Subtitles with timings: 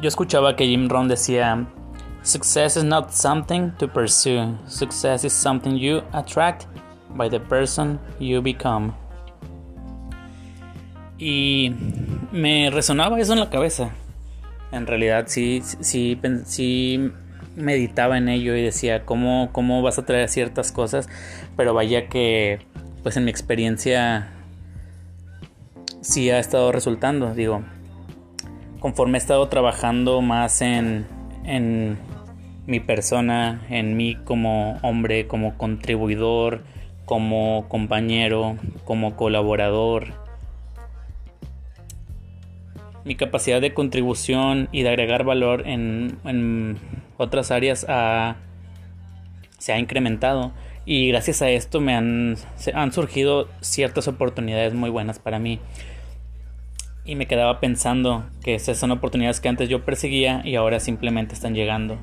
[0.00, 1.66] yo escuchaba que Jim Rohn decía,
[2.22, 6.66] Success is not something to pursue, success is something you attract
[7.16, 8.92] by the person you become.
[11.18, 11.74] Y
[12.32, 13.90] me resonaba eso en la cabeza.
[14.72, 17.10] En realidad sí, sí, sí,
[17.56, 21.08] meditaba en ello y decía cómo, cómo vas a traer ciertas cosas,
[21.56, 22.60] pero vaya que
[23.02, 24.30] pues en mi experiencia
[26.00, 27.62] sí ha estado resultando, digo,
[28.80, 31.06] conforme he estado trabajando más en,
[31.44, 31.98] en
[32.66, 36.62] mi persona, en mí como hombre, como contribuidor,
[37.04, 40.08] como compañero, como colaborador,
[43.04, 46.78] mi capacidad de contribución y de agregar valor en, en
[47.16, 47.86] otras áreas
[49.58, 50.52] se ha incrementado.
[50.86, 52.36] Y gracias a esto me han,
[52.74, 55.60] han surgido ciertas oportunidades muy buenas para mí
[57.04, 61.34] y me quedaba pensando que esas son oportunidades que antes yo perseguía y ahora simplemente
[61.34, 61.98] están llegando.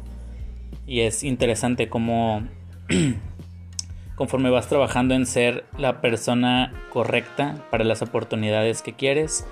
[0.85, 2.47] Y es interesante cómo
[4.15, 9.47] conforme vas trabajando en ser la persona correcta para las oportunidades que quieres,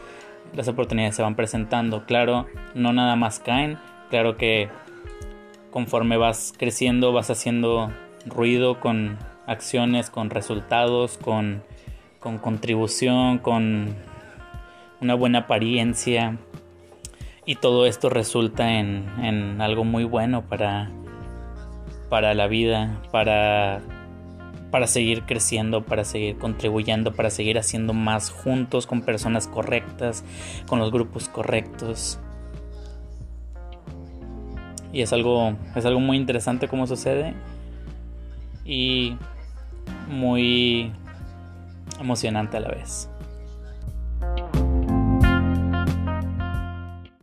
[0.53, 2.05] las oportunidades se van presentando.
[2.05, 3.77] Claro, no nada más caen,
[4.09, 4.69] claro que
[5.71, 7.91] conforme vas creciendo vas haciendo
[8.25, 11.63] ruido con acciones, con resultados, con,
[12.19, 13.95] con contribución, con
[15.05, 16.39] una buena apariencia
[17.45, 20.89] y todo esto resulta en, algo muy bueno para,
[22.09, 23.81] para la vida, para,
[24.71, 30.23] para seguir creciendo, para seguir contribuyendo, para seguir haciendo más juntos con personas correctas,
[30.67, 32.19] con los grupos correctos.
[34.91, 37.35] Y es algo, es algo muy interesante cómo sucede
[38.65, 39.17] y
[40.09, 40.91] muy
[41.99, 43.07] emocionante a la vez.